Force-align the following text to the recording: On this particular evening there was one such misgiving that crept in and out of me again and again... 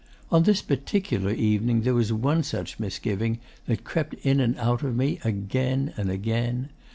On 0.31 0.41
this 0.41 0.63
particular 0.63 1.29
evening 1.29 1.81
there 1.81 1.93
was 1.93 2.11
one 2.11 2.41
such 2.41 2.79
misgiving 2.79 3.37
that 3.67 3.83
crept 3.83 4.15
in 4.25 4.39
and 4.39 4.57
out 4.57 4.81
of 4.81 4.95
me 4.95 5.19
again 5.23 5.93
and 5.95 6.09
again... 6.09 6.69